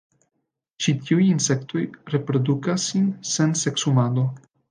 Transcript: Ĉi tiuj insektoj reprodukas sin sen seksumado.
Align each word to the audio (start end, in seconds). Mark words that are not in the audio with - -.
Ĉi 0.85 0.93
tiuj 1.09 1.25
insektoj 1.33 1.83
reprodukas 2.15 2.87
sin 2.93 3.05
sen 3.35 3.55
seksumado. 3.65 4.27